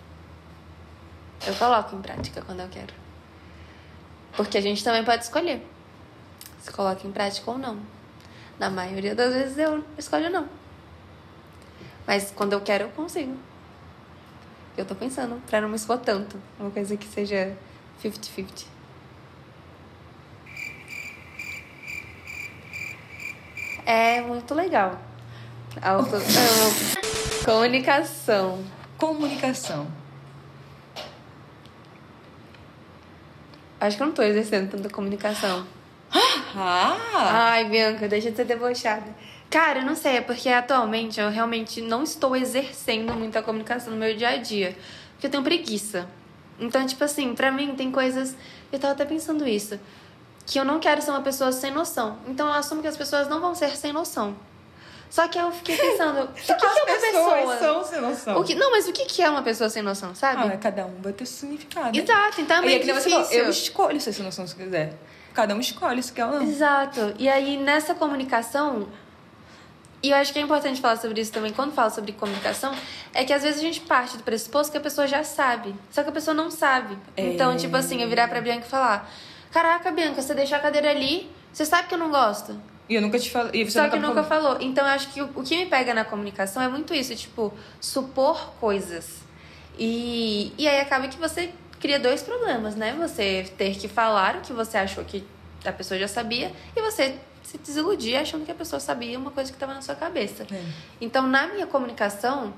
Eu 1.46 1.54
coloco 1.54 1.96
em 1.96 2.02
prática 2.02 2.42
quando 2.42 2.60
eu 2.60 2.68
quero. 2.68 2.92
Porque 4.36 4.58
a 4.58 4.60
gente 4.60 4.84
também 4.84 5.02
pode 5.02 5.24
escolher 5.24 5.66
se 6.60 6.70
coloca 6.70 7.06
em 7.06 7.10
prática 7.10 7.50
ou 7.50 7.58
não. 7.58 7.80
Na 8.58 8.68
maioria 8.68 9.14
das 9.14 9.32
vezes 9.32 9.56
eu 9.56 9.82
escolho 9.96 10.30
não. 10.30 10.46
Mas 12.06 12.30
quando 12.30 12.52
eu 12.52 12.60
quero, 12.60 12.84
eu 12.84 12.90
consigo. 12.90 13.34
Eu 14.76 14.84
tô 14.84 14.94
pensando, 14.94 15.40
pra 15.46 15.60
não 15.60 15.68
me 15.68 15.76
expor 15.76 15.98
tanto. 15.98 16.38
Uma 16.58 16.70
coisa 16.70 16.96
que 16.96 17.06
seja 17.06 17.56
50-50. 18.02 18.66
É 23.86 24.20
muito 24.20 24.54
legal. 24.54 25.09
Auto... 25.82 26.16
amo. 26.16 26.24
Comunicação. 27.44 28.64
Comunicação. 28.98 29.86
Acho 33.80 33.96
que 33.96 34.02
eu 34.02 34.06
não 34.08 34.14
tô 34.14 34.22
exercendo 34.22 34.70
tanta 34.70 34.90
comunicação. 34.90 35.66
Ah! 36.54 36.96
Ai, 37.52 37.64
Bianca, 37.66 38.08
deixa 38.08 38.30
de 38.30 38.36
ser 38.36 38.44
debochada. 38.44 39.14
Cara, 39.48 39.80
eu 39.80 39.86
não 39.86 39.96
sei, 39.96 40.18
é 40.18 40.20
porque 40.20 40.48
atualmente 40.48 41.18
eu 41.18 41.30
realmente 41.30 41.80
não 41.80 42.02
estou 42.02 42.36
exercendo 42.36 43.14
muita 43.14 43.42
comunicação 43.42 43.92
no 43.92 43.98
meu 43.98 44.14
dia 44.14 44.30
a 44.30 44.36
dia. 44.36 44.76
Porque 45.12 45.26
eu 45.26 45.30
tenho 45.30 45.42
preguiça. 45.42 46.08
Então, 46.58 46.84
tipo 46.86 47.02
assim, 47.02 47.34
pra 47.34 47.50
mim 47.50 47.74
tem 47.74 47.90
coisas. 47.90 48.36
Eu 48.70 48.78
tava 48.78 48.92
até 48.92 49.04
pensando 49.04 49.46
isso. 49.48 49.80
Que 50.46 50.58
eu 50.58 50.64
não 50.64 50.78
quero 50.78 51.00
ser 51.00 51.10
uma 51.10 51.22
pessoa 51.22 51.50
sem 51.50 51.70
noção. 51.70 52.18
Então 52.26 52.48
eu 52.48 52.52
assumo 52.52 52.82
que 52.82 52.88
as 52.88 52.96
pessoas 52.96 53.28
não 53.28 53.40
vão 53.40 53.54
ser 53.54 53.76
sem 53.76 53.92
noção. 53.92 54.36
Só 55.10 55.26
que 55.26 55.36
eu 55.38 55.50
fiquei 55.50 55.76
pensando, 55.76 56.22
o 56.22 56.28
que, 56.28 56.54
que 56.54 56.64
é 56.64 56.68
uma 56.68 56.86
pessoa? 56.86 57.58
são 57.58 57.84
sem 57.84 58.00
noção. 58.00 58.38
O 58.40 58.44
que, 58.44 58.54
não, 58.54 58.70
mas 58.70 58.86
o 58.86 58.92
que, 58.92 59.04
que 59.06 59.20
é 59.22 59.28
uma 59.28 59.42
pessoa 59.42 59.68
sem 59.68 59.82
noção, 59.82 60.14
sabe? 60.14 60.42
Ah, 60.52 60.56
cada 60.56 60.86
um 60.86 61.02
vai 61.02 61.12
ter 61.12 61.26
seu 61.26 61.38
significado. 61.48 61.86
né? 61.96 62.02
Exato, 62.02 62.40
então 62.40 62.58
é 62.58 62.60
E 62.60 62.66
meio 62.66 62.76
é 62.76 62.78
que 62.78 62.86
nem 62.86 62.94
você 62.94 63.08
difícil. 63.10 63.24
falou, 63.26 63.44
eu 63.44 63.50
escolho 63.50 64.00
ser 64.00 64.12
sem 64.12 64.24
noção 64.24 64.46
se 64.46 64.54
quiser. 64.54 64.94
Cada 65.34 65.52
um 65.54 65.58
escolhe 65.60 66.00
se 66.02 66.12
quer 66.12 66.26
ou 66.26 66.32
não. 66.34 66.42
Exato. 66.42 67.14
E 67.18 67.28
aí, 67.28 67.56
nessa 67.56 67.92
comunicação, 67.92 68.88
e 70.00 70.10
eu 70.10 70.16
acho 70.16 70.32
que 70.32 70.38
é 70.38 70.42
importante 70.42 70.80
falar 70.80 70.96
sobre 70.96 71.20
isso 71.20 71.32
também 71.32 71.52
quando 71.52 71.72
fala 71.74 71.90
sobre 71.90 72.12
comunicação, 72.12 72.72
é 73.12 73.24
que 73.24 73.32
às 73.32 73.42
vezes 73.42 73.58
a 73.58 73.62
gente 73.62 73.80
parte 73.80 74.16
do 74.16 74.22
pressuposto 74.22 74.70
que 74.70 74.78
a 74.78 74.80
pessoa 74.80 75.08
já 75.08 75.24
sabe, 75.24 75.74
só 75.90 76.02
que 76.04 76.08
a 76.08 76.12
pessoa 76.12 76.34
não 76.34 76.50
sabe. 76.52 76.96
É. 77.16 77.26
Então, 77.32 77.56
tipo 77.56 77.76
assim, 77.76 78.00
eu 78.00 78.08
virar 78.08 78.28
pra 78.28 78.40
Bianca 78.40 78.64
e 78.66 78.70
falar: 78.70 79.10
Caraca, 79.50 79.90
Bianca, 79.90 80.22
você 80.22 80.34
deixou 80.34 80.56
a 80.56 80.60
cadeira 80.60 80.88
ali, 80.90 81.30
você 81.52 81.64
sabe 81.66 81.88
que 81.88 81.94
eu 81.94 81.98
não 81.98 82.10
gosto. 82.10 82.60
E 82.90 82.96
eu 82.96 83.00
nunca 83.00 83.20
te 83.20 83.30
falei. 83.30 83.70
Só 83.70 83.88
que 83.88 84.00
nunca 84.00 84.24
falou. 84.24 84.56
Então 84.60 84.84
eu 84.84 84.90
acho 84.90 85.12
que 85.12 85.22
o, 85.22 85.30
o 85.36 85.44
que 85.44 85.56
me 85.56 85.66
pega 85.66 85.94
na 85.94 86.04
comunicação 86.04 86.60
é 86.60 86.66
muito 86.66 86.92
isso, 86.92 87.14
tipo, 87.14 87.54
supor 87.80 88.54
coisas. 88.58 89.20
E, 89.78 90.52
e 90.58 90.66
aí 90.66 90.80
acaba 90.80 91.06
que 91.06 91.16
você 91.16 91.52
cria 91.78 92.00
dois 92.00 92.20
problemas, 92.20 92.74
né? 92.74 92.96
Você 93.00 93.48
ter 93.56 93.76
que 93.76 93.86
falar 93.86 94.38
o 94.38 94.40
que 94.40 94.52
você 94.52 94.76
achou 94.76 95.04
que 95.04 95.24
a 95.64 95.70
pessoa 95.70 96.00
já 96.00 96.08
sabia 96.08 96.50
e 96.74 96.82
você 96.82 97.16
se 97.44 97.58
desiludir 97.58 98.16
achando 98.16 98.44
que 98.44 98.50
a 98.50 98.56
pessoa 98.56 98.80
sabia 98.80 99.16
uma 99.16 99.30
coisa 99.30 99.52
que 99.52 99.56
estava 99.56 99.72
na 99.72 99.82
sua 99.82 99.94
cabeça. 99.94 100.44
É. 100.52 100.60
Então, 101.00 101.28
na 101.28 101.46
minha 101.46 101.68
comunicação, 101.68 102.52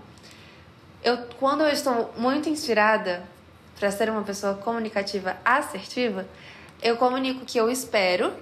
eu 1.04 1.18
quando 1.38 1.60
eu 1.60 1.68
estou 1.68 2.10
muito 2.16 2.48
inspirada 2.48 3.22
para 3.78 3.90
ser 3.90 4.08
uma 4.08 4.22
pessoa 4.22 4.54
comunicativa 4.54 5.36
assertiva, 5.44 6.26
eu 6.82 6.96
comunico 6.96 7.42
o 7.42 7.44
que 7.44 7.58
eu 7.58 7.70
espero 7.70 8.32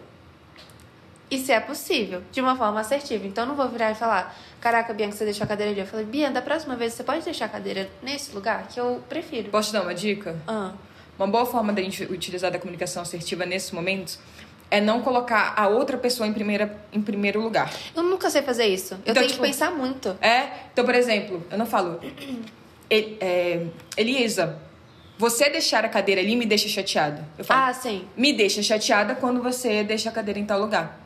e 1.31 1.39
se 1.39 1.53
é 1.53 1.61
possível, 1.61 2.23
de 2.33 2.41
uma 2.41 2.57
forma 2.57 2.81
assertiva. 2.81 3.27
Então, 3.27 3.45
eu 3.45 3.49
não 3.49 3.55
vou 3.55 3.69
virar 3.69 3.91
e 3.91 3.95
falar: 3.95 4.37
Caraca, 4.61 4.93
Bianca, 4.93 5.17
você 5.17 5.25
deixou 5.25 5.45
a 5.45 5.47
cadeira 5.47 5.71
ali. 5.73 5.81
Eu 5.81 5.87
falei: 5.87 6.05
Bianca, 6.07 6.35
da 6.35 6.43
próxima 6.43 6.77
vez 6.77 6.93
você 6.93 7.05
pode 7.05 7.25
deixar 7.25 7.45
a 7.47 7.49
cadeira 7.49 7.89
nesse 8.03 8.35
lugar 8.35 8.67
que 8.69 8.79
eu 8.81 9.03
prefiro. 9.09 9.51
Posso 9.51 9.69
te 9.69 9.73
dar 9.75 9.83
uma 9.83 9.95
dica? 9.95 10.37
Ah, 10.47 10.73
Uma 11.19 11.27
boa 11.29 11.47
forma 11.47 11.73
da 11.73 11.81
gente 11.83 12.03
utilizar 12.05 12.51
da 12.51 12.59
comunicação 12.59 13.03
assertiva 13.03 13.45
nesses 13.47 13.71
momentos 13.71 14.19
é 14.71 14.81
não 14.81 15.01
colocar 15.03 15.53
a 15.57 15.67
outra 15.69 15.99
pessoa 15.99 16.27
em, 16.29 16.33
primeira, 16.33 16.77
em 16.93 17.03
primeiro 17.03 17.41
lugar. 17.41 17.73
eu 17.95 18.03
nunca 18.05 18.31
sei 18.31 18.41
fazer 18.43 18.67
isso. 18.67 18.95
Eu 18.95 18.99
Então, 19.01 19.15
tenho 19.15 19.27
tipo, 19.29 19.43
que 19.43 19.49
pensar 19.49 19.71
muito. 19.73 20.17
É? 20.23 20.49
Então, 20.73 20.85
por 20.85 20.95
exemplo, 20.95 21.45
eu 21.51 21.59
não 21.59 21.67
falo. 21.67 22.01
"E- 22.91 23.17
é, 23.21 23.67
Elisa, 23.97 24.59
você 25.19 25.51
deixar 25.51 25.85
a 25.85 25.89
cadeira 25.89 26.21
ali 26.21 26.35
me 26.37 26.47
deixa 26.47 26.69
chateada. 26.69 27.25
Eu 27.37 27.45
falo, 27.45 27.61
Ah, 27.65 27.73
sim. 27.75 28.05
me 28.17 28.33
deixa 28.33 28.63
chateada 28.63 29.15
quando 29.15 29.43
você 29.43 29.83
deixa 29.85 30.09
a 30.09 30.13
cadeira 30.13 30.39
em 30.41 30.45
tal 30.47 30.59
lugar. 30.61 30.99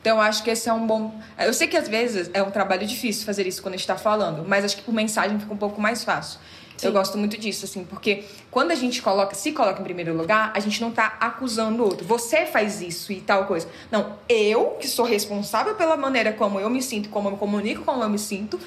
Então, 0.00 0.16
eu 0.16 0.22
acho 0.22 0.42
que 0.42 0.50
esse 0.50 0.68
é 0.68 0.72
um 0.72 0.86
bom. 0.86 1.14
Eu 1.38 1.52
sei 1.52 1.68
que 1.68 1.76
às 1.76 1.88
vezes 1.88 2.30
é 2.32 2.42
um 2.42 2.50
trabalho 2.50 2.86
difícil 2.86 3.26
fazer 3.26 3.46
isso 3.46 3.60
quando 3.60 3.74
a 3.74 3.76
gente 3.76 3.86
tá 3.86 3.96
falando, 3.96 4.46
mas 4.48 4.64
acho 4.64 4.76
que 4.76 4.82
por 4.82 4.94
mensagem 4.94 5.38
fica 5.38 5.52
um 5.52 5.58
pouco 5.58 5.80
mais 5.80 6.02
fácil. 6.04 6.40
Eu 6.82 6.92
gosto 6.92 7.18
muito 7.18 7.36
disso, 7.36 7.64
assim, 7.64 7.84
porque 7.84 8.24
quando 8.50 8.70
a 8.70 8.74
gente 8.74 9.02
coloca, 9.02 9.34
se 9.34 9.52
coloca 9.52 9.80
em 9.80 9.84
primeiro 9.84 10.16
lugar, 10.16 10.50
a 10.54 10.60
gente 10.60 10.80
não 10.80 10.90
tá 10.90 11.16
acusando 11.20 11.82
o 11.82 11.86
outro. 11.86 12.06
Você 12.06 12.46
faz 12.46 12.80
isso 12.80 13.12
e 13.12 13.20
tal 13.20 13.44
coisa. 13.44 13.68
Não, 13.90 14.16
eu, 14.28 14.76
que 14.80 14.88
sou 14.88 15.04
responsável 15.04 15.74
pela 15.74 15.96
maneira 15.96 16.32
como 16.32 16.58
eu 16.58 16.70
me 16.70 16.82
sinto, 16.82 17.08
como 17.10 17.28
eu 17.28 17.36
comunico, 17.36 17.84
como 17.84 18.02
eu 18.02 18.08
me 18.08 18.18
sinto, 18.18 18.58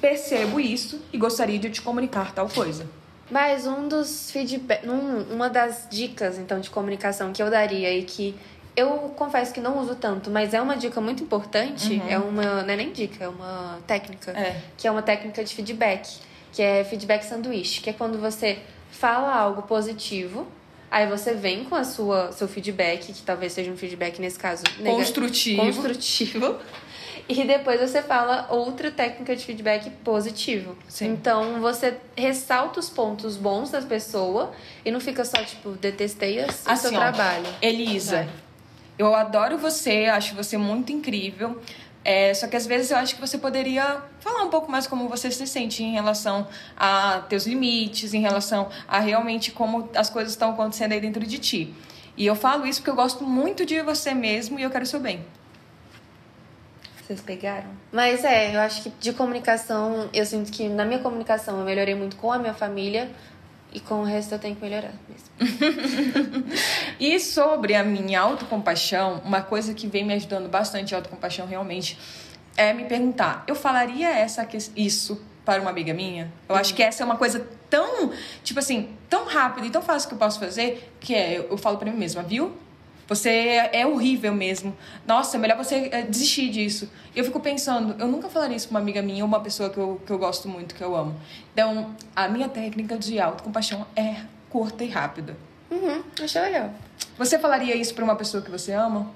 percebo 0.00 0.60
isso 0.60 1.00
e 1.12 1.18
gostaria 1.18 1.58
de 1.58 1.70
te 1.70 1.82
comunicar 1.82 2.32
tal 2.32 2.48
coisa. 2.48 2.86
Mas 3.30 3.66
um 3.66 3.88
dos 3.88 4.30
feedback, 4.30 4.86
um, 4.86 5.34
uma 5.34 5.48
das 5.48 5.86
dicas 5.90 6.38
então 6.38 6.60
de 6.60 6.68
comunicação 6.68 7.32
que 7.32 7.42
eu 7.42 7.50
daria 7.50 7.90
e 7.96 8.02
que 8.02 8.34
eu 8.76 9.12
confesso 9.16 9.52
que 9.52 9.60
não 9.60 9.78
uso 9.78 9.94
tanto, 9.96 10.30
mas 10.30 10.54
é 10.54 10.60
uma 10.60 10.76
dica 10.76 11.00
muito 11.00 11.22
importante, 11.22 12.00
é 12.08 12.18
uma, 12.18 12.62
não 12.62 12.72
é 12.72 12.76
nem 12.76 12.90
dica, 12.92 13.24
é 13.24 13.28
uma 13.28 13.78
técnica, 13.86 14.30
É. 14.32 14.60
que 14.76 14.86
é 14.86 14.90
uma 14.90 15.02
técnica 15.02 15.44
de 15.44 15.54
feedback, 15.54 16.08
que 16.52 16.62
é 16.62 16.82
feedback 16.84 17.22
sanduíche, 17.24 17.80
que 17.80 17.90
é 17.90 17.92
quando 17.92 18.18
você 18.18 18.58
fala 18.90 19.34
algo 19.34 19.62
positivo, 19.62 20.46
aí 20.90 21.06
você 21.06 21.34
vem 21.34 21.64
com 21.64 21.74
a 21.74 21.84
sua 21.84 22.32
seu 22.32 22.46
feedback, 22.48 23.12
que 23.12 23.22
talvez 23.22 23.52
seja 23.52 23.70
um 23.70 23.76
feedback 23.76 24.18
nesse 24.20 24.38
caso 24.38 24.62
nega- 24.78 24.96
Construtivo. 24.96 25.62
construtivo. 25.62 26.56
E 27.28 27.44
depois 27.44 27.80
você 27.80 28.02
fala 28.02 28.48
outra 28.50 28.90
técnica 28.90 29.36
de 29.36 29.44
feedback 29.44 29.88
positivo. 30.02 30.76
Sim. 30.88 31.06
Então 31.12 31.60
você 31.60 31.94
ressalta 32.16 32.80
os 32.80 32.90
pontos 32.90 33.36
bons 33.36 33.70
da 33.70 33.80
pessoa 33.80 34.52
e 34.84 34.90
não 34.90 34.98
fica 34.98 35.24
só, 35.24 35.36
tipo, 35.44 35.70
detestei 35.70 36.44
o 36.44 36.50
seu 36.50 36.72
Assim, 36.72 36.96
ó, 36.96 36.98
trabalho. 36.98 37.46
Elisa. 37.62 38.28
Eu 38.98 39.14
adoro 39.14 39.58
você, 39.58 40.06
acho 40.06 40.34
você 40.34 40.56
muito 40.56 40.92
incrível. 40.92 41.60
É, 42.04 42.34
só 42.34 42.48
que 42.48 42.56
às 42.56 42.66
vezes 42.66 42.90
eu 42.90 42.96
acho 42.96 43.14
que 43.14 43.20
você 43.20 43.38
poderia 43.38 44.02
falar 44.18 44.42
um 44.42 44.50
pouco 44.50 44.70
mais 44.70 44.86
como 44.86 45.08
você 45.08 45.30
se 45.30 45.46
sente 45.46 45.84
em 45.84 45.92
relação 45.92 46.48
a 46.76 47.20
teus 47.28 47.46
limites, 47.46 48.12
em 48.12 48.20
relação 48.20 48.68
a 48.88 48.98
realmente 48.98 49.52
como 49.52 49.88
as 49.94 50.10
coisas 50.10 50.32
estão 50.32 50.50
acontecendo 50.50 50.92
aí 50.92 51.00
dentro 51.00 51.24
de 51.24 51.38
ti. 51.38 51.74
E 52.16 52.26
eu 52.26 52.34
falo 52.34 52.66
isso 52.66 52.80
porque 52.80 52.90
eu 52.90 52.96
gosto 52.96 53.24
muito 53.24 53.64
de 53.64 53.80
você 53.82 54.12
mesmo 54.12 54.58
e 54.58 54.62
eu 54.62 54.70
quero 54.70 54.84
o 54.84 54.86
seu 54.86 55.00
bem. 55.00 55.24
Vocês 57.02 57.20
pegaram? 57.20 57.70
Mas 57.90 58.24
é, 58.24 58.54
eu 58.54 58.60
acho 58.60 58.82
que 58.82 58.92
de 59.00 59.12
comunicação, 59.12 60.08
eu 60.12 60.24
sinto 60.24 60.50
que 60.50 60.68
na 60.68 60.84
minha 60.84 60.98
comunicação 60.98 61.58
eu 61.58 61.64
melhorei 61.64 61.94
muito 61.94 62.16
com 62.16 62.32
a 62.32 62.38
minha 62.38 62.54
família 62.54 63.10
E 63.74 63.80
com 63.80 64.02
o 64.02 64.04
resto 64.04 64.34
eu 64.34 64.38
tenho 64.38 64.54
que 64.54 64.62
melhorar 64.62 64.92
mesmo. 65.08 65.32
E 67.00 67.18
sobre 67.18 67.74
a 67.74 67.82
minha 67.82 68.20
autocompaixão, 68.20 69.20
uma 69.24 69.42
coisa 69.42 69.74
que 69.74 69.86
vem 69.86 70.04
me 70.04 70.14
ajudando 70.14 70.48
bastante 70.48 70.94
a 70.94 70.98
autocompaixão 70.98 71.46
realmente 71.46 71.98
é 72.56 72.72
me 72.72 72.84
perguntar: 72.84 73.44
eu 73.46 73.54
falaria 73.54 74.08
essa 74.08 74.46
isso 74.76 75.20
para 75.44 75.60
uma 75.60 75.70
amiga 75.70 75.92
minha? 75.92 76.32
Eu 76.48 76.54
acho 76.54 76.74
que 76.74 76.82
essa 76.82 77.02
é 77.02 77.06
uma 77.06 77.16
coisa 77.16 77.46
tão, 77.68 78.12
tipo 78.44 78.60
assim, 78.60 78.90
tão 79.08 79.24
rápida 79.24 79.66
e 79.66 79.70
tão 79.70 79.82
fácil 79.82 80.08
que 80.08 80.14
eu 80.14 80.18
posso 80.18 80.38
fazer, 80.38 80.92
que 81.00 81.14
é 81.14 81.38
eu, 81.38 81.48
eu 81.50 81.58
falo 81.58 81.78
para 81.78 81.90
mim 81.90 81.98
mesma, 81.98 82.22
viu? 82.22 82.52
Você 83.08 83.28
é 83.30 83.80
é 83.80 83.86
horrível 83.86 84.34
mesmo. 84.34 84.76
Nossa, 85.06 85.36
é 85.36 85.40
melhor 85.40 85.56
você 85.56 85.88
é, 85.92 86.02
desistir 86.02 86.50
disso. 86.50 86.90
E 87.14 87.18
eu 87.18 87.24
fico 87.24 87.40
pensando, 87.40 87.94
eu 88.00 88.06
nunca 88.08 88.28
falaria 88.28 88.56
isso 88.56 88.68
pra 88.68 88.74
uma 88.74 88.80
amiga 88.80 89.02
minha 89.02 89.24
ou 89.24 89.28
uma 89.28 89.40
pessoa 89.40 89.70
que 89.70 89.78
eu, 89.78 90.00
que 90.04 90.12
eu 90.12 90.18
gosto 90.18 90.48
muito, 90.48 90.74
que 90.74 90.82
eu 90.82 90.94
amo. 90.94 91.14
Então, 91.52 91.94
a 92.14 92.28
minha 92.28 92.48
técnica 92.48 92.96
de 92.96 93.18
autocompaixão 93.18 93.86
é 93.96 94.16
curta 94.48 94.84
e 94.84 94.88
rápida. 94.88 95.36
Uhum, 95.70 96.02
achei 96.22 96.40
legal. 96.40 96.70
Você 97.16 97.38
falaria 97.38 97.74
isso 97.74 97.94
pra 97.94 98.04
uma 98.04 98.16
pessoa 98.16 98.42
que 98.42 98.50
você 98.50 98.72
ama? 98.72 99.10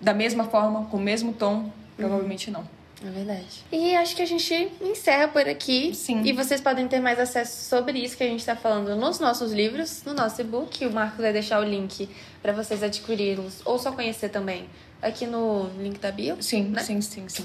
Da 0.00 0.14
mesma 0.14 0.44
forma, 0.44 0.86
com 0.86 0.96
o 0.96 1.00
mesmo 1.00 1.32
tom? 1.32 1.70
Provavelmente 1.96 2.50
não. 2.50 2.64
É 3.02 3.10
verdade. 3.10 3.64
E 3.72 3.94
acho 3.96 4.14
que 4.14 4.22
a 4.22 4.26
gente 4.26 4.72
encerra 4.80 5.28
por 5.28 5.48
aqui. 5.48 5.94
Sim. 5.94 6.22
E 6.24 6.32
vocês 6.32 6.60
podem 6.60 6.86
ter 6.86 7.00
mais 7.00 7.18
acesso 7.18 7.68
sobre 7.68 7.98
isso 7.98 8.16
que 8.16 8.22
a 8.22 8.26
gente 8.26 8.44
tá 8.44 8.54
falando 8.54 8.94
nos 8.94 9.18
nossos 9.18 9.52
livros, 9.52 10.02
no 10.04 10.14
nosso 10.14 10.40
e-book. 10.40 10.86
O 10.86 10.92
Marcos 10.92 11.20
vai 11.20 11.32
deixar 11.32 11.60
o 11.60 11.64
link 11.64 12.08
pra 12.42 12.52
vocês 12.52 12.82
adquiri-los 12.82 13.60
ou 13.64 13.78
só 13.78 13.92
conhecer 13.92 14.28
também 14.28 14.68
aqui 15.02 15.26
no 15.26 15.70
link 15.78 15.98
da 15.98 16.10
bio. 16.10 16.36
Sim, 16.40 16.64
né? 16.64 16.82
sim, 16.82 17.00
sim, 17.00 17.28
sim. 17.28 17.44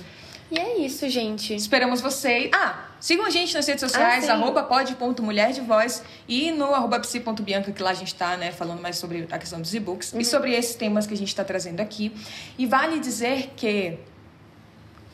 E 0.51 0.57
é 0.57 0.77
isso, 0.79 1.07
gente. 1.09 1.53
Esperamos 1.53 2.01
vocês. 2.01 2.49
Ah, 2.53 2.87
sigam 2.99 3.25
a 3.25 3.29
gente 3.29 3.53
nas 3.53 3.67
redes 3.67 3.81
sociais, 3.81 4.23
sim. 4.23 4.31
arroba 4.31 4.63
pod.mulher 4.63 5.51
de 5.51 5.61
voz 5.61 6.03
e 6.27 6.51
no 6.51 6.73
arroba 6.73 6.99
psi.bianca, 6.99 7.71
que 7.71 7.83
lá 7.83 7.91
a 7.91 7.93
gente 7.93 8.15
tá, 8.15 8.35
né, 8.35 8.51
falando 8.51 8.81
mais 8.81 8.97
sobre 8.97 9.27
a 9.29 9.37
questão 9.37 9.61
dos 9.61 9.73
e-books 9.75 10.13
e 10.13 10.25
sobre 10.25 10.53
esses 10.53 10.75
temas 10.75 11.05
que 11.05 11.13
a 11.13 11.17
gente 11.17 11.35
tá 11.35 11.43
trazendo 11.43 11.81
aqui. 11.81 12.11
E 12.57 12.65
vale 12.65 12.99
dizer 12.99 13.51
que. 13.55 13.97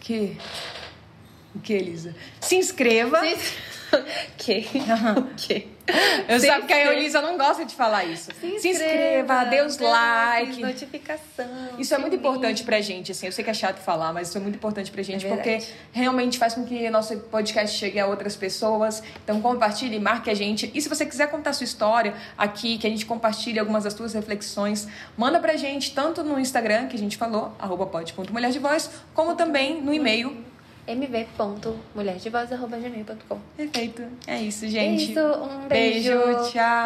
Que. 0.06 0.38
O 1.56 1.60
que, 1.62 1.74
Elisa? 1.74 2.16
Se 2.40 2.58
inscreva. 2.58 3.20
que? 4.38 4.68
que? 5.36 5.68
Eu 6.28 6.40
Se 6.40 6.48
sabe 6.48 6.66
que 6.66 6.74
a 6.74 6.78
inscreva. 6.78 7.00
Elisa 7.00 7.22
não 7.22 7.38
gosta 7.38 7.66
de 7.66 7.76
falar 7.76 8.06
isso. 8.06 8.32
Se 8.60 8.70
inscreva, 8.70 9.46
dê 9.46 9.62
os 9.62 9.78
dê 9.78 9.86
like, 9.86 10.52
like. 10.52 10.62
Notificação. 10.62 11.46
Isso 11.78 11.94
é 11.94 11.98
muito 11.98 12.16
importante 12.16 12.64
pra 12.64 12.82
gente, 12.82 13.12
assim. 13.12 13.28
Eu 13.28 13.32
sei 13.32 13.44
que 13.44 13.50
é 13.50 13.54
chato 13.54 13.78
falar, 13.80 14.12
mas 14.14 14.30
isso 14.30 14.38
é 14.38 14.42
muito 14.42 14.56
importante 14.56 14.92
pra 14.92 15.04
gente, 15.04 15.26
É 15.26 15.30
porque 15.30 15.60
realmente 15.92 16.38
faz 16.38 16.54
com 16.56 16.66
que 16.66 16.90
nosso 16.90 17.18
podcast 17.18 17.78
chegue 17.78 18.00
a 18.00 18.08
outras 18.08 18.36
pessoas. 18.36 19.04
Então 19.24 19.42
compartilhe, 19.42 20.00
marque 20.00 20.30
a 20.30 20.34
gente. 20.34 20.72
E 20.74 20.82
se 20.82 20.90
você 20.90 21.06
quiser 21.06 21.30
contar 21.30 21.54
sua 21.54 21.66
história 21.66 22.14
aqui, 22.38 22.78
que 22.78 22.88
a 22.88 22.90
gente 22.90 23.06
compartilhe 23.06 23.60
algumas 23.60 23.84
das 23.84 23.94
suas 23.94 24.14
reflexões, 24.14 24.88
manda 25.16 25.40
pra 25.40 25.56
gente, 25.56 25.94
tanto 25.94 26.24
no 26.24 26.40
Instagram, 26.40 26.88
que 26.88 26.96
a 26.96 27.00
gente 27.00 27.18
falou, 27.18 27.54
arroba 27.60 27.86
pod.mulher 27.86 28.52
de 28.52 28.60
voz, 28.60 28.90
como 29.14 29.36
também 29.36 29.82
no 29.82 29.94
e-mail. 29.94 30.55
mv.mulherdevoz.gmail.com 30.88 33.40
Perfeito. 33.58 34.04
É 34.28 34.40
isso, 34.42 34.68
gente. 34.68 34.78
É 34.78 34.96
isso, 35.12 35.20
um 35.20 35.68
beijo. 35.68 36.10
Beijo, 36.10 36.52
tchau. 36.52 36.86